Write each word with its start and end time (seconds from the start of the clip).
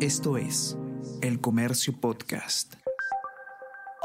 Esto 0.00 0.36
es 0.36 0.76
El 1.22 1.40
Comercio 1.40 1.98
Podcast. 1.98 2.74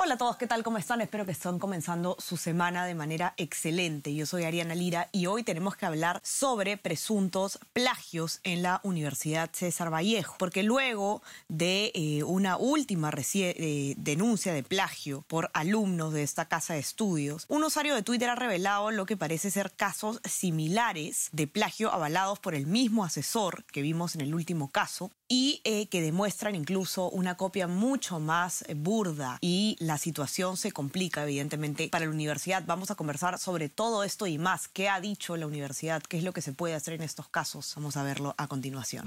Hola 0.04 0.16
a 0.16 0.17
todos, 0.17 0.38
¿qué 0.38 0.48
tal? 0.48 0.64
¿Cómo 0.64 0.79
están? 0.79 1.00
Espero 1.00 1.25
que 1.25 1.32
estén 1.32 1.60
comenzando 1.60 2.16
su 2.17 2.36
semana 2.36 2.86
de 2.86 2.96
manera 2.96 3.35
excelente. 3.37 4.16
Yo 4.16 4.25
soy 4.25 4.46
Ariana 4.46 4.74
Lira 4.74 5.09
y 5.12 5.27
hoy 5.27 5.43
tenemos 5.43 5.75
que 5.75 5.85
hablar 5.85 6.19
sobre 6.24 6.77
presuntos 6.77 7.59
plagios 7.72 8.39
en 8.43 8.64
la 8.64 8.80
Universidad 8.84 9.52
César 9.54 9.93
Vallejo, 9.93 10.38
porque 10.39 10.64
luego 10.64 11.22
de 11.50 11.92
eh, 11.94 12.23
una 12.23 12.58
última 12.58 13.12
eh, 13.34 13.94
denuncia 13.96 14.54
de 14.54 14.64
plagio 14.64 15.23
por 15.28 15.52
alumnos 15.54 16.14
de 16.14 16.23
esta 16.23 16.46
casa 16.46 16.73
de 16.73 16.80
estudios, 16.80 17.46
un 17.48 17.64
usuario 17.64 17.94
de 17.94 18.02
Twitter 18.02 18.30
ha 18.30 18.36
revelado 18.36 18.89
lo 18.89 19.05
que 19.05 19.18
parece 19.18 19.52
ser 19.52 19.71
casos 19.71 20.20
similares 20.23 21.30
de 21.32 21.46
plagio 21.46 21.94
avalados 21.94 22.39
por 22.39 22.55
el 22.55 22.66
mismo 22.66 23.04
asesor 23.04 23.66
que 23.66 23.84
vimos 23.84 24.16
en 24.16 24.21
el 24.21 24.34
último 24.34 24.71
caso 24.71 25.12
y 25.34 25.61
eh, 25.63 25.88
que 25.88 26.02
demuestran 26.02 26.55
incluso 26.55 27.09
una 27.09 27.38
copia 27.38 27.66
mucho 27.66 28.20
más 28.20 28.66
burda 28.76 29.38
y 29.39 29.77
la 29.80 29.98
situación 29.98 30.58
se 30.58 30.73
complica 30.73 31.23
evidentemente 31.23 31.88
para 31.88 32.03
la 32.03 32.12
universidad. 32.12 32.66
Vamos 32.67 32.91
a 32.91 32.95
conversar 32.95 33.39
sobre 33.39 33.70
todo 33.70 34.03
esto 34.03 34.27
y 34.27 34.38
más. 34.38 34.67
¿Qué 34.67 34.89
ha 34.89 34.99
dicho 34.99 35.38
la 35.38 35.48
universidad? 35.48 36.03
¿Qué 36.03 36.17
es 36.17 36.25
lo 36.25 36.34
que 36.34 36.41
se 36.41 36.52
puede 36.52 36.75
hacer 36.75 36.95
en 36.95 37.02
estos 37.03 37.30
casos? 37.30 37.72
Vamos 37.77 37.95
a 37.95 38.03
verlo 38.03 38.36
a 38.38 38.49
continuación. 38.49 39.05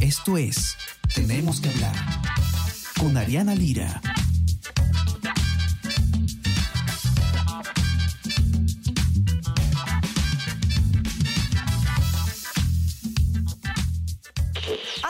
Esto 0.00 0.38
es 0.38 0.78
Tenemos 1.14 1.60
que 1.60 1.68
hablar 1.68 1.94
con 2.98 3.18
Ariana 3.18 3.54
Lira. 3.54 4.00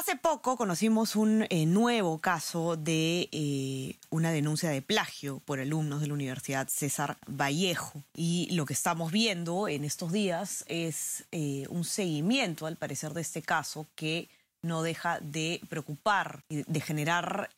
Hace 0.07 0.15
poco 0.15 0.57
conocimos 0.57 1.17
un 1.17 1.47
eh, 1.51 1.67
nuevo 1.67 2.21
caso 2.21 2.77
de 2.77 3.29
eh, 3.33 3.99
una 4.09 4.31
denuncia 4.31 4.71
de 4.71 4.81
plagio 4.81 5.41
por 5.41 5.59
alumnos 5.59 6.01
de 6.01 6.07
la 6.07 6.15
Universidad 6.15 6.69
César 6.69 7.17
Vallejo. 7.27 8.05
Y 8.15 8.49
lo 8.53 8.67
que 8.67 8.73
estamos 8.73 9.11
viendo 9.11 9.67
en 9.67 9.83
estos 9.83 10.13
días 10.13 10.65
es 10.69 11.25
eh, 11.33 11.67
un 11.71 11.83
seguimiento, 11.83 12.67
al 12.67 12.77
parecer, 12.77 13.15
de 13.15 13.23
este 13.23 13.43
caso 13.43 13.89
que 13.97 14.29
no 14.63 14.85
deja 14.85 15.19
de 15.19 15.61
preocupar, 15.69 16.45
de 16.49 16.81
generar 16.81 17.51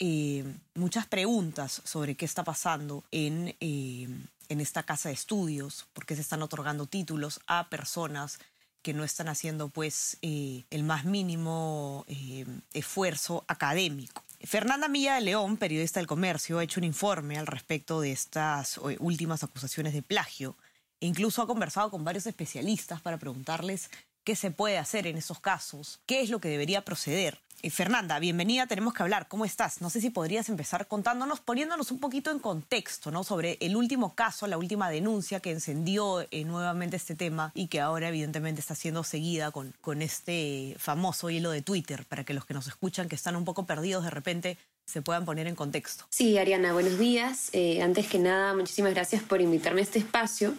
muchas 0.74 1.06
preguntas 1.06 1.82
sobre 1.84 2.14
qué 2.14 2.24
está 2.24 2.44
pasando 2.44 3.04
en, 3.10 3.56
en 3.60 4.60
esta 4.60 4.84
casa 4.84 5.10
de 5.10 5.14
estudios, 5.14 5.86
por 5.92 6.06
qué 6.06 6.14
se 6.14 6.22
están 6.22 6.41
otorgando 6.41 6.86
títulos 6.86 7.41
a 7.46 7.69
personas 7.69 8.38
que 8.82 8.94
no 8.94 9.04
están 9.04 9.28
haciendo 9.28 9.68
pues 9.68 10.18
eh, 10.22 10.64
el 10.70 10.84
más 10.84 11.04
mínimo 11.04 12.04
eh, 12.08 12.44
esfuerzo 12.72 13.44
académico. 13.48 14.24
Fernanda 14.40 14.88
Milla 14.88 15.16
de 15.16 15.22
León, 15.22 15.56
periodista 15.56 15.98
del 15.98 16.06
comercio, 16.06 16.58
ha 16.58 16.64
hecho 16.64 16.80
un 16.80 16.84
informe 16.84 17.38
al 17.38 17.46
respecto 17.46 18.00
de 18.00 18.12
estas 18.12 18.78
eh, 18.78 18.96
últimas 19.00 19.42
acusaciones 19.42 19.92
de 19.92 20.02
plagio 20.02 20.56
e 21.00 21.06
incluso 21.06 21.42
ha 21.42 21.46
conversado 21.46 21.90
con 21.90 22.04
varios 22.04 22.26
especialistas 22.26 23.00
para 23.00 23.18
preguntarles 23.18 23.90
qué 24.28 24.36
se 24.36 24.50
puede 24.50 24.76
hacer 24.76 25.06
en 25.06 25.16
esos 25.16 25.40
casos, 25.40 26.00
qué 26.04 26.20
es 26.20 26.28
lo 26.28 26.38
que 26.38 26.50
debería 26.50 26.84
proceder. 26.84 27.40
Eh, 27.62 27.70
Fernanda, 27.70 28.18
bienvenida, 28.18 28.66
tenemos 28.66 28.92
que 28.92 29.02
hablar. 29.02 29.26
¿Cómo 29.26 29.46
estás? 29.46 29.80
No 29.80 29.88
sé 29.88 30.02
si 30.02 30.10
podrías 30.10 30.50
empezar 30.50 30.86
contándonos, 30.86 31.40
poniéndonos 31.40 31.90
un 31.90 31.98
poquito 31.98 32.30
en 32.30 32.38
contexto, 32.38 33.10
¿no? 33.10 33.24
Sobre 33.24 33.56
el 33.62 33.74
último 33.74 34.14
caso, 34.14 34.46
la 34.46 34.58
última 34.58 34.90
denuncia 34.90 35.40
que 35.40 35.50
encendió 35.50 36.26
eh, 36.30 36.44
nuevamente 36.44 36.96
este 36.96 37.14
tema 37.14 37.52
y 37.54 37.68
que 37.68 37.80
ahora 37.80 38.08
evidentemente 38.08 38.60
está 38.60 38.74
siendo 38.74 39.02
seguida 39.02 39.50
con, 39.50 39.72
con 39.80 40.02
este 40.02 40.76
famoso 40.78 41.30
hilo 41.30 41.50
de 41.50 41.62
Twitter, 41.62 42.04
para 42.04 42.24
que 42.24 42.34
los 42.34 42.44
que 42.44 42.52
nos 42.52 42.66
escuchan, 42.66 43.08
que 43.08 43.16
están 43.16 43.34
un 43.34 43.46
poco 43.46 43.64
perdidos 43.64 44.04
de 44.04 44.10
repente, 44.10 44.58
se 44.84 45.00
puedan 45.00 45.24
poner 45.24 45.47
en 45.47 45.54
contexto. 45.54 46.04
Sí, 46.10 46.36
Ariana, 46.36 46.74
buenos 46.74 46.98
días. 46.98 47.48
Eh, 47.54 47.80
antes 47.80 48.08
que 48.08 48.19
nada, 48.19 48.54
muchísimas 48.54 48.92
gracias 48.92 49.22
por 49.22 49.41
invitarme 49.41 49.80
a 49.80 49.84
este 49.84 50.00
espacio. 50.00 50.54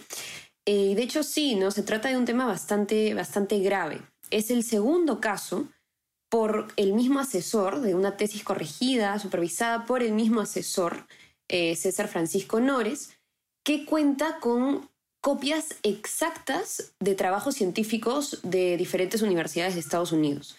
Y 0.65 0.95
de 0.95 1.03
hecho, 1.03 1.23
sí, 1.23 1.55
¿no? 1.55 1.71
Se 1.71 1.83
trata 1.83 2.09
de 2.09 2.17
un 2.17 2.25
tema 2.25 2.45
bastante, 2.45 3.13
bastante 3.13 3.59
grave. 3.59 4.01
Es 4.29 4.51
el 4.51 4.63
segundo 4.63 5.19
caso 5.19 5.67
por 6.29 6.67
el 6.75 6.93
mismo 6.93 7.19
asesor 7.19 7.81
de 7.81 7.95
una 7.95 8.15
tesis 8.15 8.43
corregida, 8.43 9.17
supervisada 9.19 9.85
por 9.85 10.03
el 10.03 10.13
mismo 10.13 10.41
asesor, 10.41 11.07
eh, 11.47 11.75
César 11.75 12.07
Francisco 12.07 12.59
Nores, 12.59 13.17
que 13.63 13.85
cuenta 13.85 14.39
con 14.39 14.89
copias 15.21 15.75
exactas 15.83 16.93
de 16.99 17.15
trabajos 17.15 17.55
científicos 17.55 18.39
de 18.43 18.77
diferentes 18.77 19.21
universidades 19.21 19.73
de 19.73 19.81
Estados 19.81 20.11
Unidos. 20.11 20.57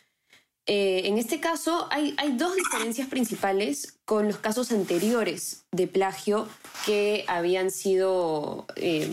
Eh, 0.66 1.02
en 1.06 1.16
este 1.16 1.40
caso 1.40 1.88
hay, 1.90 2.14
hay, 2.18 2.36
dos 2.36 2.54
diferencias 2.54 3.08
principales 3.08 3.98
con 4.04 4.28
los 4.28 4.36
casos 4.36 4.70
anteriores 4.72 5.64
de 5.72 5.86
plagio 5.86 6.46
que 6.84 7.24
habían 7.28 7.70
sido 7.70 8.66
eh, 8.76 9.10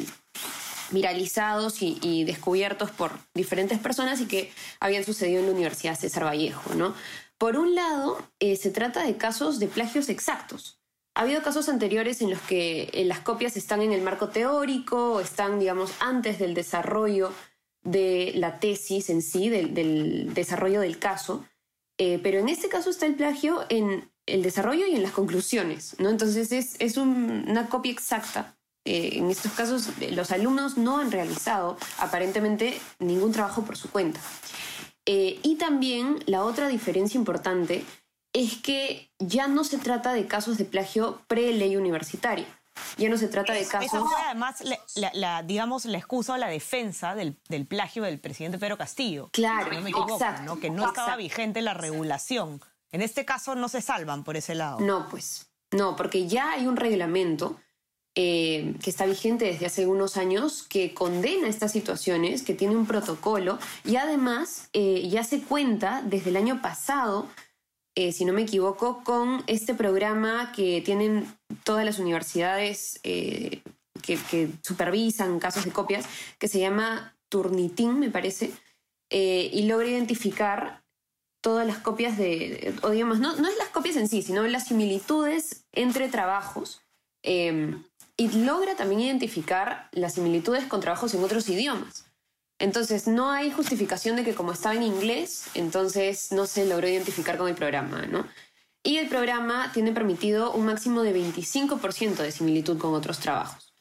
viralizados 0.91 1.81
y, 1.81 2.23
descubiertos 2.23 2.91
por 2.91 3.11
diferentes 3.33 3.79
personas 3.79 4.21
y 4.21 4.25
que 4.25 4.51
habían 4.79 5.03
sucedido 5.03 5.39
en 5.39 5.47
la 5.47 5.51
Universidad 5.51 5.97
César 5.97 6.25
Vallejo. 6.25 6.73
¿no? 6.75 6.93
Por 7.37 7.57
un 7.57 7.75
lado, 7.75 8.17
eh, 8.39 8.55
se 8.55 8.71
trata 8.71 9.03
de 9.03 9.17
casos 9.17 9.59
de 9.59 9.67
plagios 9.67 10.09
exactos. 10.09 10.79
Ha 11.15 11.21
habido 11.21 11.41
casos 11.41 11.67
anteriores 11.69 12.21
en 12.21 12.29
los 12.29 12.41
que 12.41 12.91
las 13.05 13.19
copias 13.19 13.57
están 13.57 13.81
en 13.81 13.91
el 13.91 14.01
marco 14.01 14.29
teórico, 14.29 15.19
están, 15.19 15.59
digamos, 15.59 15.91
antes 15.99 16.37
del 16.37 16.53
desarrollo 16.53 17.33
de 17.83 18.33
la 18.35 18.59
tesis 18.59 19.09
en 19.09 19.21
sí, 19.21 19.49
del, 19.49 20.33
desarrollo 20.33 20.81
del 20.81 20.99
caso, 20.99 21.45
eh, 21.97 22.19
pero 22.21 22.39
en 22.39 22.49
este 22.49 22.69
caso 22.69 22.89
está 22.89 23.07
el 23.07 23.15
plagio 23.15 23.65
en 23.69 24.11
el 24.27 24.43
desarrollo 24.43 24.85
y 24.85 24.95
en 24.95 25.01
las 25.01 25.13
conclusiones, 25.13 25.95
¿no? 25.99 26.09
Entonces 26.09 26.51
es, 26.51 26.75
es 26.79 26.97
una 26.97 27.67
copia 27.69 27.91
exacta 27.91 28.56
eh, 28.87 29.17
en 29.17 29.29
estos 29.29 29.51
casos 29.51 29.89
los 30.11 30.31
alumnos 30.31 30.77
no 30.77 30.99
han 30.99 31.11
realizado 31.11 31.77
aparentemente 31.97 32.79
ningún 32.99 33.33
trabajo 33.33 33.63
por 33.63 33.75
su 33.75 33.89
cuenta. 33.89 34.21
Eh, 35.05 35.41
y 35.43 35.55
también 35.55 36.23
la 36.25 36.45
otra 36.45 36.69
diferencia 36.69 37.17
importante 37.17 37.83
es 38.31 38.55
que 38.55 39.11
ya 39.19 39.49
no 39.49 39.65
se 39.65 39.77
trata 39.77 40.13
de 40.13 40.25
casos 40.25 40.57
de 40.57 40.63
plagio 40.63 41.21
pre-ley 41.27 41.75
universitaria. 41.75 42.45
Ya 42.97 43.09
no 43.09 43.17
se 43.17 43.27
trata 43.27 43.51
de 43.51 43.65
casos... 43.67 43.87
Esa 43.87 43.99
fue 43.99 44.15
además, 44.25 44.63
la, 45.13 45.43
digamos, 45.43 45.83
la 45.83 45.97
excusa 45.97 46.35
o 46.35 46.37
la 46.37 46.47
defensa 46.47 47.13
del, 47.13 47.35
plagio 47.67 48.03
del 48.03 48.19
presidente 48.19 48.57
Pedro 48.57 48.77
Castillo. 48.77 49.29
Claro, 49.33 49.69
exacto, 49.73 50.61
que 50.61 50.69
no 50.69 50.87
estaba 50.87 51.17
vigente 51.17 51.61
la 51.61 51.73
regulación. 51.73 52.61
En 52.93 53.01
este 53.01 53.25
caso 53.25 53.55
no 53.55 53.67
se 53.67 53.81
salvan 53.81 54.23
por 54.23 54.37
ese 54.37 54.55
lado. 54.55 54.79
No, 54.79 55.09
pues, 55.09 55.47
no, 55.71 55.97
porque 55.97 56.27
ya 56.27 56.51
hay 56.51 56.67
un 56.67 56.77
reglamento 56.77 57.57
eh, 58.19 58.73
que 58.81 58.89
está 58.89 59.05
vigente 59.05 59.45
desde 59.45 59.67
hace 59.67 59.83
algunos 59.83 60.17
años, 60.17 60.63
que 60.63 60.95
condena 60.95 61.47
estas 61.47 61.71
situaciones, 61.71 62.41
que 62.41 62.55
tiene 62.55 62.75
un 62.75 62.87
protocolo 62.87 63.59
y 63.85 63.97
además 63.97 64.69
eh, 64.73 65.07
ya 65.07 65.23
se 65.23 65.41
cuenta 65.41 66.01
desde 66.03 66.31
el 66.31 66.37
año 66.37 66.59
pasado, 66.59 67.27
eh, 67.93 68.11
si 68.11 68.25
no 68.25 68.33
me 68.33 68.41
equivoco, 68.41 69.03
con 69.03 69.43
este 69.45 69.75
programa 69.75 70.51
que 70.51 70.81
tienen 70.81 71.31
todas 71.63 71.85
las 71.85 71.99
universidades 71.99 72.99
que, 73.03 73.61
que, 74.01 74.49
supervisan 74.63 75.37
casos 75.37 75.65
de 75.65 75.71
copias, 75.71 76.07
que 76.39 76.47
se 76.47 76.57
llama 76.59 77.15
Turnitin, 77.29 77.99
me 77.99 78.09
parece, 78.09 78.51
y 79.11 79.61
logra 79.67 79.89
identificar 79.89 80.81
todas 81.39 81.67
las 81.67 81.77
copias 81.77 82.17
de, 82.17 82.73
o 82.81 82.89
digamos, 82.89 83.19
no, 83.19 83.35
no 83.35 83.47
es 83.47 83.57
las 83.59 83.69
copias 83.69 83.95
en 83.95 84.07
sí, 84.07 84.23
sino 84.23 84.41
las 84.47 84.65
similitudes 84.65 85.65
entre 85.71 86.09
trabajos 86.09 86.81
y 88.17 88.29
logra 88.29 88.75
también 88.75 89.01
identificar 89.01 89.89
las 89.91 90.15
similitudes 90.15 90.65
con 90.65 90.81
trabajos 90.81 91.13
en 91.13 91.23
otros 91.23 91.47
idiomas. 91.49 92.05
Entonces, 92.59 93.07
no 93.07 93.31
hay 93.31 93.51
justificación 93.51 94.15
de 94.15 94.23
que 94.23 94.33
como 94.33 94.51
estaba 94.51 94.75
en 94.75 94.81
inglés, 94.81 95.45
entonces 95.53 96.31
no 96.31 96.47
se 96.47 96.65
logró 96.65 96.87
identificar 96.87 97.37
con 97.37 97.47
el 97.47 97.55
programa, 97.55 98.07
¿no? 98.07 98.25
Y 98.83 98.97
el 98.97 99.07
programa 99.07 99.71
tiene 99.73 99.91
permitido 99.91 100.51
un 100.53 100.65
máximo 100.65 101.03
de 101.03 101.13
25% 101.13 102.15
de 102.15 102.31
similitud 102.31 102.79
con 102.79 102.95
otros 102.95 103.19
trabajos. 103.19 103.73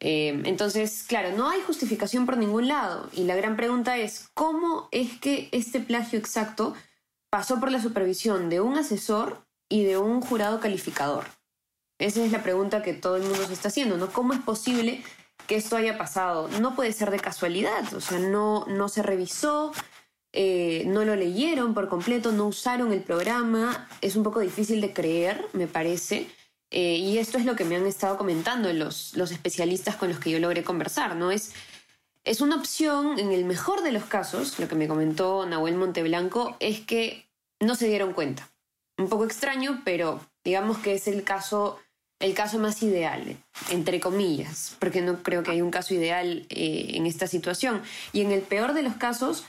Eh, 0.00 0.42
entonces, 0.44 1.04
claro, 1.08 1.36
no 1.36 1.48
hay 1.48 1.60
justificación 1.62 2.26
por 2.26 2.36
ningún 2.36 2.68
lado. 2.68 3.08
Y 3.14 3.24
la 3.24 3.34
gran 3.34 3.56
pregunta 3.56 3.96
es, 3.96 4.28
¿cómo 4.34 4.88
es 4.92 5.18
que 5.18 5.48
este 5.50 5.80
plagio 5.80 6.18
exacto 6.18 6.74
pasó 7.30 7.58
por 7.58 7.72
la 7.72 7.82
supervisión 7.82 8.50
de 8.50 8.60
un 8.60 8.76
asesor 8.76 9.44
y 9.68 9.84
de 9.84 9.98
un 9.98 10.20
jurado 10.20 10.60
calificador? 10.60 11.24
Esa 11.98 12.24
es 12.24 12.32
la 12.32 12.42
pregunta 12.42 12.82
que 12.82 12.94
todo 12.94 13.16
el 13.16 13.22
mundo 13.22 13.46
se 13.46 13.52
está 13.52 13.68
haciendo, 13.68 13.96
¿no? 13.96 14.12
¿Cómo 14.12 14.32
es 14.32 14.40
posible 14.40 15.02
que 15.46 15.56
esto 15.56 15.76
haya 15.76 15.96
pasado? 15.96 16.48
No 16.60 16.74
puede 16.74 16.92
ser 16.92 17.10
de 17.10 17.20
casualidad, 17.20 17.92
o 17.94 18.00
sea, 18.00 18.18
no, 18.18 18.66
no 18.66 18.88
se 18.88 19.02
revisó, 19.02 19.72
eh, 20.32 20.84
no 20.86 21.04
lo 21.04 21.14
leyeron 21.14 21.74
por 21.74 21.88
completo, 21.88 22.32
no 22.32 22.46
usaron 22.46 22.92
el 22.92 23.02
programa, 23.02 23.88
es 24.00 24.16
un 24.16 24.24
poco 24.24 24.40
difícil 24.40 24.80
de 24.80 24.92
creer, 24.92 25.46
me 25.52 25.68
parece. 25.68 26.28
Eh, 26.72 26.96
y 26.96 27.18
esto 27.18 27.38
es 27.38 27.44
lo 27.44 27.54
que 27.54 27.64
me 27.64 27.76
han 27.76 27.86
estado 27.86 28.18
comentando 28.18 28.72
los, 28.72 29.16
los 29.16 29.30
especialistas 29.30 29.94
con 29.94 30.08
los 30.08 30.18
que 30.18 30.30
yo 30.30 30.40
logré 30.40 30.64
conversar, 30.64 31.14
¿no? 31.14 31.30
Es, 31.30 31.52
es 32.24 32.40
una 32.40 32.56
opción, 32.56 33.20
en 33.20 33.30
el 33.30 33.44
mejor 33.44 33.82
de 33.82 33.92
los 33.92 34.06
casos, 34.06 34.58
lo 34.58 34.66
que 34.66 34.74
me 34.74 34.88
comentó 34.88 35.46
Nahuel 35.46 35.76
Monteblanco, 35.76 36.56
es 36.58 36.80
que 36.80 37.28
no 37.60 37.76
se 37.76 37.86
dieron 37.86 38.12
cuenta. 38.12 38.50
Un 38.98 39.08
poco 39.08 39.24
extraño, 39.24 39.82
pero 39.84 40.20
digamos 40.42 40.78
que 40.78 40.94
es 40.94 41.06
el 41.06 41.22
caso, 41.22 41.78
el 42.24 42.34
caso 42.34 42.58
más 42.58 42.82
ideal, 42.82 43.36
entre 43.70 44.00
comillas, 44.00 44.76
porque 44.78 45.02
no 45.02 45.22
creo 45.22 45.42
que 45.42 45.50
haya 45.50 45.62
un 45.62 45.70
caso 45.70 45.92
ideal 45.92 46.46
eh, 46.48 46.92
en 46.94 47.06
esta 47.06 47.26
situación. 47.26 47.82
Y 48.12 48.22
en 48.22 48.32
el 48.32 48.40
peor 48.40 48.72
de 48.72 48.82
los 48.82 48.94
casos, 48.94 49.44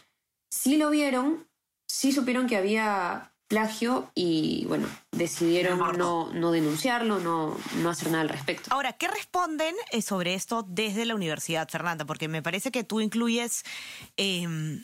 sí 0.49 0.75
lo 0.75 0.89
vieron, 0.89 1.47
sí 1.87 2.11
supieron 2.11 2.47
que 2.47 2.57
había 2.57 3.31
plagio 3.47 4.11
y 4.13 4.65
bueno, 4.67 4.89
decidieron 5.11 5.79
no, 5.97 6.33
no 6.33 6.51
denunciarlo, 6.51 7.19
no, 7.19 7.57
no, 7.77 7.89
hacer 7.89 8.09
nada 8.09 8.23
al 8.23 8.29
respecto. 8.29 8.69
Ahora, 8.73 8.91
¿qué 8.93 9.07
responden 9.07 9.75
eh, 9.91 10.01
sobre 10.01 10.33
esto 10.33 10.65
desde 10.67 11.05
la 11.05 11.15
universidad, 11.15 11.69
Fernanda? 11.69 12.03
Porque 12.03 12.27
me 12.27 12.41
parece 12.41 12.71
que 12.71 12.83
tú 12.83 12.99
incluyes 12.99 13.63
em, 14.17 14.83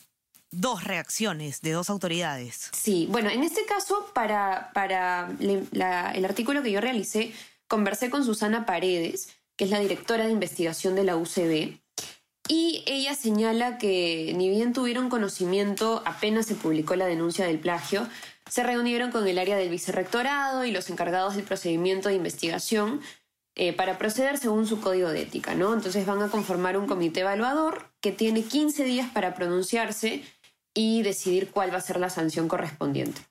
dos 0.52 0.86
reacciones 0.86 1.62
de 1.62 1.72
dos 1.72 1.90
autoridades. 1.90 2.70
Sí, 2.72 3.08
bueno, 3.10 3.30
en 3.30 3.44
este 3.44 3.66
caso, 3.66 4.12
para, 4.14 4.72
para 4.74 5.30
el 5.40 6.24
artículo 6.24 6.64
que 6.64 6.72
yo 6.72 6.80
realicé, 6.80 7.34
conversé 7.72 8.10
con 8.10 8.26
Susana 8.26 8.66
Paredes, 8.66 9.30
que 9.56 9.64
es 9.64 9.72
la 9.72 9.80
directora 9.80 10.26
de 10.26 10.34
investigación 10.34 10.94
de 10.94 11.06
la 11.06 11.16
UCB, 11.16 11.80
y 12.50 12.84
ella 12.86 13.16
señala 13.16 13.78
que 13.78 14.34
ni 14.36 14.50
bien 14.50 14.74
tuvieron 14.74 15.08
conocimiento 15.08 16.04
apenas 16.06 16.48
se 16.48 16.56
publicó 16.56 16.98
la 16.98 17.06
denuncia 17.06 17.46
del 17.46 17.60
plagio, 17.60 18.10
se 18.50 18.64
reunieron 18.64 19.10
con 19.10 19.26
el 19.26 19.40
área 19.40 19.56
del 19.56 19.70
vicerrectorado 19.70 20.66
y 20.66 20.72
los 20.72 20.90
encargados 20.90 21.38
del 21.38 21.46
procedimiento 21.46 22.10
de 22.10 22.16
investigación 22.16 23.00
eh, 23.56 23.72
para 23.72 23.98
proceder 23.98 24.38
según 24.38 24.68
su 24.68 24.82
código 24.82 25.08
de 25.08 25.22
ética, 25.22 25.56
¿no? 25.56 25.74
Entonces 25.74 26.06
van 26.06 26.22
a 26.22 26.28
conformar 26.28 26.78
un 26.78 26.88
comité 26.88 27.22
evaluador 27.22 27.94
que 28.02 28.12
tiene 28.12 28.44
15 28.44 28.84
días 28.84 29.10
para 29.12 29.34
pronunciarse 29.34 30.26
y 30.74 31.04
decidir 31.04 31.52
cuál 31.52 31.72
va 31.74 31.78
a 31.78 31.82
ser 31.82 32.02
la 32.02 32.10
sanción 32.10 32.50
correspondiente. 32.50 33.22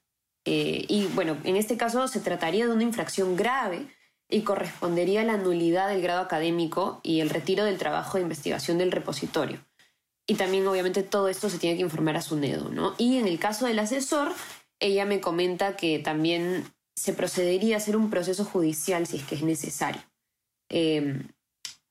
Eh, 0.47 0.87
y 0.89 1.05
bueno, 1.09 1.37
en 1.45 1.57
este 1.57 1.77
caso 1.77 2.09
se 2.09 2.21
trataría 2.21 2.67
de 2.67 2.73
una 2.73 2.85
infracción 2.85 3.37
grave 3.37 3.87
y 4.31 4.43
correspondería 4.43 5.23
a 5.23 5.25
la 5.25 5.37
nulidad 5.37 5.89
del 5.89 6.03
grado 6.03 6.21
académico 6.21 7.01
y 7.03 7.21
el 7.21 7.31
retiro 7.31 7.65
del 7.65 7.79
trabajo 7.79 8.17
de 8.17 8.23
investigación 8.23 8.79
del 8.79 8.93
repositorio. 8.93 9.61
Y 10.27 10.37
también 10.37 10.67
obviamente 10.67 11.03
todo 11.03 11.29
esto 11.29 11.51
se 11.51 11.59
tiene 11.59 11.77
que 11.77 11.83
informar 11.83 12.17
a 12.17 12.23
SUNEDO, 12.23 12.69
¿no? 12.69 12.95
Y 12.99 13.19
en 13.19 13.27
el 13.27 13.39
caso 13.39 13.67
del 13.67 13.81
asesor, 13.81 14.33
ella 14.79 15.05
me 15.05 15.21
comenta 15.21 15.77
que 15.77 15.99
también 15.99 16.65
se 16.95 17.13
procedería 17.13 17.75
a 17.75 17.79
hacer 17.79 17.97
un 17.97 18.11
proceso 18.11 18.45
judicial 18.45 19.07
si 19.07 19.17
es 19.17 19.25
que 19.25 19.35
es 19.35 19.43
necesario. 19.43 20.03
Em, 20.69 21.29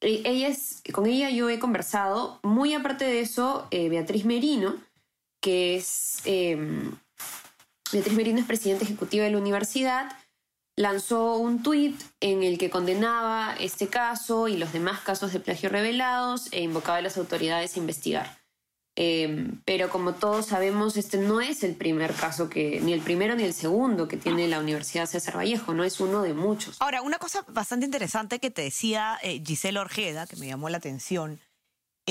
e, 0.02 0.22
ella 0.24 0.48
es, 0.48 0.82
con 0.94 1.06
ella 1.06 1.30
yo 1.30 1.50
he 1.50 1.60
conversado, 1.60 2.40
muy 2.44 2.74
aparte 2.74 3.06
de 3.06 3.20
eso, 3.20 3.68
eh, 3.72 3.90
Beatriz 3.90 4.24
Merino, 4.24 4.78
que 5.42 5.76
es, 5.76 6.22
em, 6.26 6.96
Beatriz 7.92 8.16
Merino 8.16 8.40
es 8.40 8.46
presidenta 8.46 8.86
ejecutiva 8.86 9.26
de 9.26 9.32
la 9.32 9.38
universidad, 9.38 10.12
lanzó 10.80 11.36
un 11.36 11.62
tuit 11.62 12.02
en 12.22 12.42
el 12.42 12.58
que 12.58 12.70
condenaba 12.70 13.54
este 13.60 13.90
caso 13.90 14.48
y 14.48 14.56
los 14.56 14.72
demás 14.72 15.02
casos 15.02 15.34
de 15.34 15.42
plagio 15.42 15.68
revelados 15.68 16.48
e 16.54 16.62
invocaba 16.62 17.00
a 17.00 17.02
las 17.02 17.18
autoridades 17.18 17.76
a 17.76 17.80
investigar. 17.80 18.40
Em, 18.96 19.62
pero 19.66 19.90
como 19.90 20.14
todos 20.14 20.46
sabemos, 20.46 20.96
este 20.96 21.18
no 21.18 21.42
es 21.42 21.64
el 21.64 21.76
primer 21.76 22.14
caso 22.14 22.50
que, 22.50 22.80
ni 22.80 22.94
el 22.94 23.02
primero 23.02 23.36
ni 23.36 23.44
el 23.44 23.54
segundo 23.54 24.08
que 24.08 24.16
tiene 24.16 24.48
la 24.48 24.60
Universidad 24.60 25.06
César 25.06 25.36
Vallejo, 25.36 25.74
no 25.74 25.84
es 25.84 26.00
uno 26.00 26.22
de 26.22 26.34
muchos. 26.34 26.78
Ahora, 26.80 27.02
una 27.02 27.18
cosa 27.18 27.44
bastante 27.50 27.86
interesante 27.86 28.40
que 28.40 28.50
te 28.50 28.62
decía 28.62 29.20
eh, 29.22 29.44
Gisela 29.46 29.82
Orjeda, 29.82 30.28
que 30.28 30.38
me 30.38 30.48
llamó 30.48 30.70
la 30.70 30.78
atención, 30.78 31.42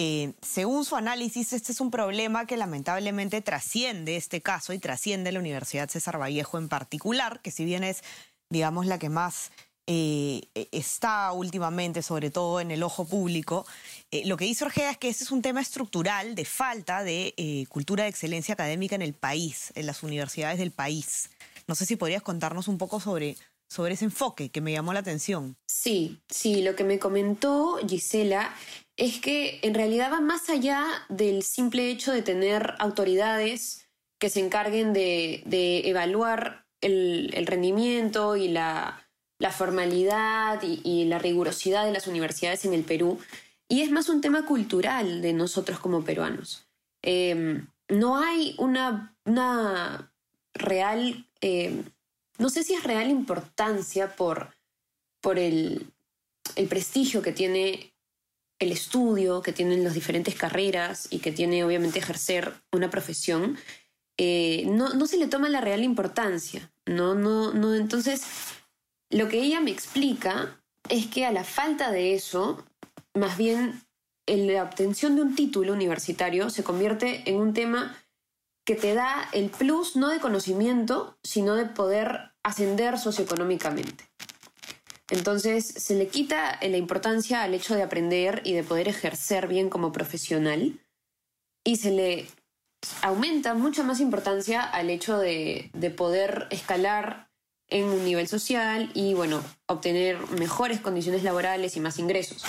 eh, 0.01 0.35
según 0.43 0.85
su 0.85 0.95
análisis, 0.95 1.53
este 1.53 1.73
es 1.73 1.81
un 1.81 1.91
problema 1.91 2.47
que 2.47 2.57
lamentablemente 2.57 3.43
trasciende 3.43 4.17
este 4.17 4.41
caso 4.41 4.73
y 4.73 4.79
trasciende 4.79 5.33
la 5.33 5.41
Universidad 5.41 5.89
César 5.89 6.21
Vallejo 6.21 6.57
en 6.57 6.69
particular, 6.69 7.41
que 7.43 7.51
si 7.51 7.65
bien 7.65 7.83
es, 7.83 8.05
digamos, 8.51 8.87
la 8.87 8.99
que 8.99 9.09
más 9.09 9.51
eh, 9.87 10.43
está 10.71 11.33
últimamente, 11.33 12.03
sobre 12.03 12.31
todo 12.31 12.61
en 12.61 12.71
el 12.71 12.83
ojo 12.83 13.07
público, 13.07 13.67
eh, 14.11 14.27
lo 14.27 14.37
que 14.37 14.45
dice 14.45 14.65
Orgea 14.65 14.91
es 14.91 14.99
que 14.99 15.09
ese 15.09 15.25
es 15.25 15.31
un 15.31 15.41
tema 15.41 15.61
estructural 15.61 16.35
de 16.35 16.45
falta 16.45 17.03
de 17.03 17.33
eh, 17.37 17.65
cultura 17.69 18.05
de 18.05 18.11
excelencia 18.11 18.53
académica 18.53 18.95
en 18.95 19.03
el 19.03 19.15
país, 19.15 19.73
en 19.75 19.87
las 19.87 20.03
universidades 20.03 20.59
del 20.59 20.73
país. 20.73 21.31
No 21.67 21.75
sé 21.75 21.87
si 21.87 21.97
podrías 21.97 22.23
contarnos 22.23 22.69
un 22.69 22.77
poco 22.77 23.01
sobre, 23.01 23.37
sobre 23.69 23.95
ese 23.95 24.05
enfoque 24.05 24.51
que 24.51 24.61
me 24.61 24.73
llamó 24.73 24.93
la 24.93 25.01
atención. 25.01 25.57
Sí, 25.67 26.21
sí, 26.29 26.63
lo 26.63 26.77
que 26.77 26.85
me 26.85 26.99
comentó 26.99 27.79
Gisela 27.89 28.55
es 28.99 29.21
que 29.21 29.61
en 29.63 29.75
realidad 29.75 30.13
va 30.13 30.21
más 30.21 30.51
allá 30.51 30.87
del 31.09 31.43
simple 31.43 31.89
hecho 31.89 32.13
de 32.13 32.21
tener 32.21 32.75
autoridades 32.79 33.89
que 34.19 34.29
se 34.29 34.41
encarguen 34.41 34.93
de, 34.93 35.43
evaluar 35.85 36.67
el, 36.81 37.47
rendimiento 37.47 38.37
y 38.37 38.49
la, 38.49 39.05
formalidad 39.51 40.63
y 40.63 41.05
la 41.05 41.19
rigurosidad 41.19 41.85
de 41.85 41.93
las 41.93 42.07
universidades 42.07 42.65
en 42.65 42.75
el 42.75 42.85
Perú, 42.85 43.19
y 43.69 43.83
es 43.83 43.91
más 43.91 44.09
un 44.09 44.21
tema 44.21 44.47
cultural 44.47 45.21
de 45.21 45.33
nosotros 45.35 45.79
como 45.79 46.03
peruanos. 46.03 46.67
Em, 47.03 47.67
no 47.89 48.17
hay 48.17 48.55
una, 48.59 49.15
real, 50.55 51.27
em, 51.41 51.85
no 52.39 52.49
sé 52.49 52.65
si 52.65 52.75
es 52.75 52.83
real 52.83 53.11
importancia 53.11 54.17
por, 54.17 54.55
por 55.21 55.39
el 55.39 55.93
prestigio 56.69 57.23
que 57.23 57.33
tiene 57.33 57.93
el 58.59 58.73
estudio, 58.73 59.43
que 59.43 59.53
tienen 59.53 59.85
las 59.85 59.95
diferentes 59.95 60.35
carreras 60.35 61.07
y 61.11 61.19
que 61.19 61.31
tiene 61.31 61.63
obviamente 61.63 61.99
ejercer 62.01 62.55
una 62.73 62.91
profesión, 62.91 63.57
eh, 64.19 64.65
no, 64.67 64.93
no, 64.95 65.07
se 65.07 65.17
le 65.17 65.29
toma 65.29 65.49
la 65.49 65.61
real 65.61 65.85
importancia. 65.85 66.71
No, 66.87 67.15
no, 67.15 67.55
no. 67.55 67.75
Entonces, 67.75 68.23
lo 69.11 69.29
que 69.29 69.41
ella 69.41 69.61
me 69.61 69.71
explica 69.71 70.61
es 70.89 71.07
que 71.07 71.25
a 71.25 71.33
la 71.33 71.45
falta 71.45 71.91
de 71.91 72.15
eso, 72.15 72.65
más 73.15 73.39
bien 73.39 73.81
la 74.27 74.63
obtención 74.63 75.17
de 75.17 75.23
un 75.23 75.35
título 75.35 75.73
universitario 75.73 76.51
se 76.51 76.65
convierte 76.65 77.23
en 77.31 77.37
un 77.37 77.55
tema 77.55 77.97
que 78.65 78.75
te 78.75 78.93
da 78.93 79.29
el 79.33 79.49
plus 79.49 79.97
no 79.97 80.09
de 80.09 80.21
conocimiento, 80.21 81.17
sino 81.23 81.55
de 81.55 81.65
poder 81.65 82.33
ascender 82.43 82.99
socioeconómicamente. 82.99 84.05
Entonces 85.11 85.67
se 85.67 85.95
le 85.95 86.09
quita 86.09 86.59
la 86.61 86.77
importancia 86.77 87.43
al 87.43 87.55
hecho 87.55 87.75
de 87.75 87.83
aprender 87.83 88.43
y 88.45 88.53
de 88.53 88.65
poder 88.65 88.89
ejercer 88.89 89.49
bien 89.49 89.71
como 89.71 89.91
profesional 89.91 90.79
y 91.65 91.77
se 91.77 91.93
le 91.93 92.27
aumenta 93.03 93.55
mucha 93.55 93.83
más 93.83 94.01
importancia 94.01 94.63
al 94.63 94.91
hecho 94.91 95.19
de, 95.19 95.71
de 95.73 95.91
poder 95.91 96.47
escalar 96.51 97.29
en 97.69 97.85
un 97.85 98.05
nivel 98.05 98.29
social 98.29 98.91
y 98.95 99.15
bueno, 99.15 99.43
obtener 99.67 100.19
mejores 100.39 100.81
condiciones 100.81 101.23
laborales 101.23 101.77
y 101.77 101.81
más 101.81 101.99
ingresos 101.99 102.45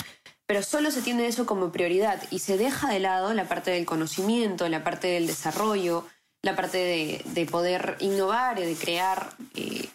pero 0.50 0.64
solo 0.64 0.90
se 0.90 1.04
tiene 1.04 1.28
eso 1.28 1.46
como 1.46 1.72
prioridad 1.72 2.20
y 2.32 2.40
se 2.40 2.58
deja 2.58 2.90
de 2.90 3.00
lado 3.00 3.36
la 3.36 3.48
parte 3.48 3.70
del 3.70 3.86
conocimiento, 3.86 4.68
la 4.68 4.84
parte 4.84 5.06
del 5.06 5.28
desarrollo, 5.28 6.08
la 6.42 6.56
parte 6.56 7.24
de, 7.24 7.46
poder 7.46 7.98
innovar 8.00 8.58
y 8.58 8.66
de 8.66 8.74
crear, 8.74 9.30
eh, 9.54 9.88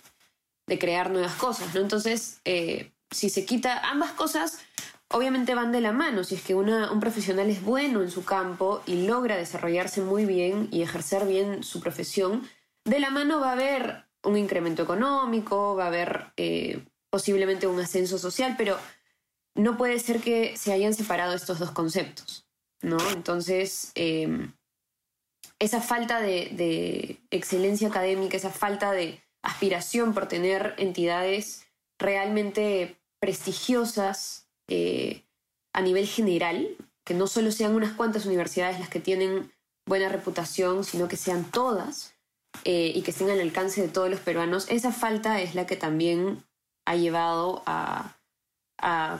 de 0.68 0.78
crear 0.78 1.10
nuevas 1.10 1.34
cosas. 1.34 1.74
¿no? 1.74 1.80
Entonces, 1.80 2.38
eh, 2.44 2.92
si 3.10 3.30
se 3.30 3.44
quita 3.44 3.90
ambas 3.90 4.12
cosas, 4.12 4.60
obviamente 5.14 5.54
van 5.54 5.70
de 5.70 5.80
la 5.80 5.92
mano. 5.92 6.24
Si 6.24 6.34
es 6.34 6.42
que 6.42 6.56
un 6.56 7.00
profesional 7.00 7.48
es 7.48 7.62
bueno 7.62 8.02
en 8.02 8.10
su 8.10 8.24
campo 8.24 8.82
y 8.84 9.06
logra 9.06 9.36
desarrollarse 9.36 10.00
muy 10.00 10.26
bien 10.26 10.68
y 10.72 10.82
ejercer 10.82 11.24
bien 11.24 11.62
su 11.62 11.80
profesión, 11.80 12.48
de 12.84 12.98
la 12.98 13.10
mano 13.10 13.40
va 13.40 13.50
a 13.50 13.52
haber 13.52 14.04
un 14.24 14.36
incremento 14.36 14.82
económico, 14.82 15.76
va 15.76 15.84
a 15.84 15.88
haber 15.88 16.32
eh, 16.36 16.84
posiblemente 17.10 17.68
un 17.68 17.78
ascenso 17.78 18.18
social, 18.18 18.56
pero 18.58 18.76
no 19.54 19.76
puede 19.76 20.00
ser 20.00 20.20
que 20.20 20.56
se 20.56 20.72
hayan 20.72 20.94
separado 20.94 21.34
estos 21.34 21.60
dos 21.60 21.70
conceptos, 21.70 22.48
¿no? 22.82 22.98
Entonces, 23.12 23.92
em, 23.94 24.52
esa 25.60 25.80
falta 25.80 26.20
de, 26.20 27.20
excelencia 27.30 27.86
académica, 27.86 28.36
esa 28.36 28.50
falta 28.50 28.90
de 28.90 29.22
aspiración 29.42 30.12
por 30.12 30.26
tener 30.26 30.74
entidades 30.76 31.66
realmente 32.00 32.96
prestigiosas 33.20 34.43
eh, 34.68 35.24
a 35.72 35.80
nivel 35.82 36.06
general, 36.06 36.76
que 37.04 37.14
no 37.14 37.26
solo 37.26 37.52
sean 37.52 37.74
unas 37.74 37.92
cuantas 37.92 38.26
universidades 38.26 38.80
las 38.80 38.88
que 38.88 39.00
tienen 39.00 39.52
buena 39.86 40.08
reputación, 40.08 40.84
sino 40.84 41.08
que 41.08 41.16
sean 41.16 41.44
todas 41.50 42.14
eh, 42.64 42.92
y 42.94 43.02
que 43.02 43.10
estén 43.10 43.30
al 43.30 43.40
alcance 43.40 43.82
de 43.82 43.88
todos 43.88 44.08
los 44.08 44.20
peruanos, 44.20 44.66
esa 44.70 44.92
falta 44.92 45.40
es 45.40 45.54
la 45.54 45.66
que 45.66 45.76
también 45.76 46.44
ha 46.86 46.96
llevado 46.96 47.62
a, 47.66 48.16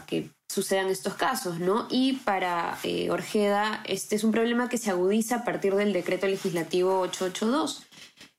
que 0.06 0.30
sucedan 0.48 0.88
estos 0.88 1.14
casos, 1.14 1.58
¿no? 1.58 1.86
Y 1.90 2.14
para 2.14 2.78
eh, 2.82 3.10
Orjeda, 3.10 3.82
este 3.86 4.14
es 4.14 4.22
un 4.22 4.30
problema 4.30 4.68
que 4.68 4.76
se 4.76 4.90
agudiza 4.90 5.36
a 5.36 5.44
partir 5.44 5.74
del 5.74 5.94
decreto 5.94 6.26
legislativo 6.26 7.00
882, 7.00 7.82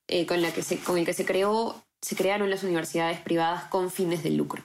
eh, 0.07 0.25
con, 0.27 0.41
la 0.43 0.53
que 0.53 0.62
se, 0.62 0.77
con 0.79 1.00
el 1.00 1.05
que 1.05 1.13
se, 1.13 1.25
creó, 1.25 1.83
se 2.00 2.15
crearon 2.15 2.51
las 2.51 2.63
universidades 2.63 3.19
privadas 3.19 3.63
con 3.65 3.89
fines 3.89 4.21
de 4.21 4.29
lucro. 4.29 4.63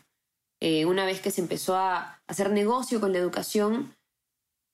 Eh, 0.61 0.85
una 0.85 1.05
vez 1.05 1.21
que 1.21 1.31
se 1.31 1.41
empezó 1.41 1.77
a 1.77 2.21
hacer 2.27 2.51
negocio 2.51 3.01
con 3.01 3.13
la 3.13 3.19
educación, 3.19 3.97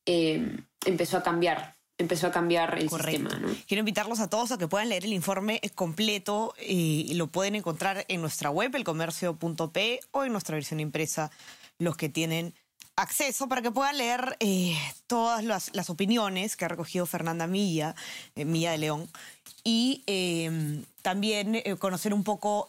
eh, 0.07 0.59
empezó 0.85 1.17
a 1.17 1.23
cambiar, 1.23 1.77
empezó 1.99 2.27
a 2.27 2.33
cambiar 2.33 2.79
el 2.79 2.91
sistema. 2.91 3.31
¿no? 3.39 3.49
Quiero 3.67 3.81
invitarlos 3.81 4.21
a 4.21 4.29
todos 4.29 4.53
a 4.53 4.59
que 4.59 4.69
puedan 4.69 4.89
leer 4.89 5.05
el 5.05 5.13
informe 5.13 5.61
completo 5.75 6.55
y 6.61 7.15
lo 7.15 7.29
pueden 7.29 7.55
encontrar 7.55 8.05
en 8.09 8.21
nuestra 8.21 8.51
web, 8.51 8.75
elcomercio.p, 8.75 10.01
o 10.11 10.25
en 10.25 10.33
nuestra 10.33 10.57
versión 10.57 10.81
impresa, 10.81 11.31
los 11.79 11.97
que 11.97 12.09
tienen 12.09 12.55
acceso 12.97 13.49
para 13.49 13.63
que 13.63 13.71
puedan 13.71 13.99
leer 13.99 14.37
eh, 14.41 14.77
todas 15.07 15.45
las, 15.45 15.75
las, 15.75 15.91
opiniones 15.91 16.57
que 16.57 16.65
ha 16.65 16.69
recogido 16.69 17.07
Fernanda 17.07 17.47
Milla, 17.47 17.95
eh, 18.35 18.45
Milla 18.45 18.73
de 18.73 18.79
León, 18.79 19.09
y 19.63 20.03
eh, 20.07 20.83
también 21.03 21.63
conocer 21.79 22.15
un 22.15 22.25
poco 22.25 22.67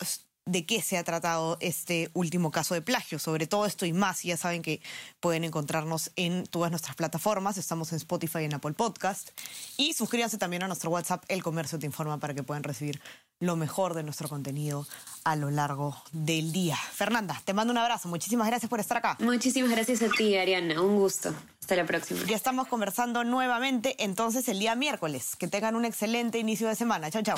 de 0.48 0.66
qué 0.66 0.82
se 0.82 0.98
ha 0.98 1.04
tratado 1.04 1.58
este 1.60 2.10
último 2.13 2.51
caso 2.51 2.74
de 2.74 2.82
plagio. 2.82 3.20
Sobre 3.20 3.48
todo 3.48 3.66
esto 3.66 3.86
y 3.86 3.94
más, 3.94 4.24
ya 4.24 4.38
saben 4.38 4.62
que 4.62 4.82
pueden 5.20 5.44
encontrarnos 5.44 6.12
en 6.16 6.46
todas 6.46 6.72
nuestras 6.72 6.96
plataformas. 6.96 7.58
Estamos 7.58 7.92
en 7.92 7.98
Spotify 7.98 8.39
y 8.39 8.46
en 8.46 8.56
Apple 8.56 8.74
Podcast. 8.74 9.30
Y 9.77 9.94
suscríbanse 9.94 10.38
también 10.38 10.63
a 10.63 10.68
nuestro 10.68 10.89
WhatsApp, 10.89 11.24
El 11.27 11.44
Comercio 11.44 11.77
Te 11.77 11.86
Informa, 11.86 12.20
para 12.20 12.34
que 12.34 12.44
puedan 12.44 12.63
recibir 12.63 13.01
lo 13.39 13.56
mejor 13.56 13.94
de 13.94 14.04
nuestro 14.04 14.27
contenido 14.27 14.88
a 15.24 15.36
lo 15.36 15.51
largo 15.51 15.96
del 16.12 16.51
día. 16.51 16.75
Fernanda, 16.75 17.39
te 17.46 17.54
mando 17.54 17.72
un 17.72 17.77
abrazo. 17.77 18.08
Muchísimas 18.10 18.48
gracias 18.48 18.70
por 18.70 18.80
estar 18.80 18.98
acá. 18.98 19.18
Muchísimas 19.20 19.70
gracias 19.70 20.01
a 20.01 20.10
ti, 20.10 20.36
Ariana. 20.36 20.82
Un 20.82 20.96
gusto. 20.96 21.34
Hasta 21.62 21.75
la 21.75 21.86
próxima. 21.86 22.22
Ya 22.27 22.36
estamos 22.36 22.68
conversando 22.68 23.24
nuevamente 23.24 23.96
entonces 24.04 24.48
el 24.48 24.60
día 24.60 24.75
miércoles. 24.75 25.36
Que 25.36 25.48
tengan 25.48 25.75
un 25.75 25.86
excelente 25.86 26.39
inicio 26.39 26.68
de 26.68 26.75
semana. 26.75 27.12
Chao, 27.12 27.22
chao. 27.22 27.38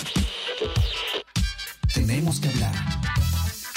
Tenemos 1.93 2.39
que 2.39 2.49
hablar 2.49 2.88